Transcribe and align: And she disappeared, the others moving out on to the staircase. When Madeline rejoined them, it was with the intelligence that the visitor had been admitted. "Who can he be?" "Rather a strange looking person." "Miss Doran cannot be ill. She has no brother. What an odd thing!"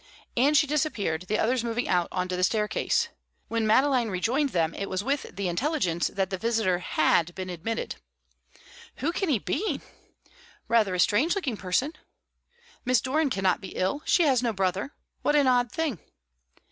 And 0.35 0.57
she 0.57 0.65
disappeared, 0.65 1.25
the 1.27 1.37
others 1.37 1.63
moving 1.63 1.87
out 1.87 2.07
on 2.11 2.27
to 2.27 2.35
the 2.35 2.43
staircase. 2.43 3.09
When 3.49 3.67
Madeline 3.67 4.09
rejoined 4.09 4.49
them, 4.49 4.73
it 4.73 4.89
was 4.89 5.03
with 5.03 5.35
the 5.35 5.47
intelligence 5.47 6.07
that 6.07 6.31
the 6.31 6.39
visitor 6.39 6.79
had 6.79 7.35
been 7.35 7.51
admitted. 7.51 7.97
"Who 8.95 9.11
can 9.11 9.29
he 9.29 9.37
be?" 9.37 9.79
"Rather 10.67 10.95
a 10.95 10.99
strange 10.99 11.35
looking 11.35 11.55
person." 11.55 11.93
"Miss 12.83 12.99
Doran 12.99 13.29
cannot 13.29 13.61
be 13.61 13.75
ill. 13.75 14.01
She 14.05 14.23
has 14.23 14.41
no 14.41 14.53
brother. 14.53 14.91
What 15.21 15.35
an 15.35 15.45
odd 15.45 15.71
thing!" 15.71 15.99